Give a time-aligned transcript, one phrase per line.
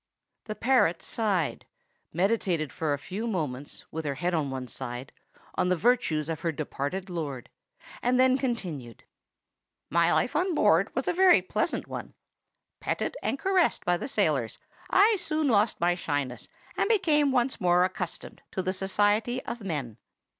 [0.45, 1.67] The parrot sighed,
[2.11, 5.11] meditated for a few moments, with her head on one side,
[5.53, 7.51] on the virtues of her departed lord,
[8.01, 9.03] and then continued,—
[9.91, 12.15] "My life on board ship was a very pleasant one.
[12.79, 14.57] Petted and caressed by the sailors,
[14.89, 19.97] I soon lost my shyness, and became once more accustomed to the society of men.